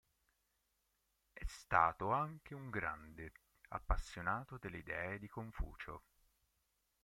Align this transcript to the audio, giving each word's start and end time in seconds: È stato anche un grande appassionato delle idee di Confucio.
È 1.31 1.43
stato 1.45 2.09
anche 2.09 2.55
un 2.55 2.71
grande 2.71 3.33
appassionato 3.69 4.57
delle 4.57 4.79
idee 4.79 5.19
di 5.19 5.27
Confucio. 5.27 6.01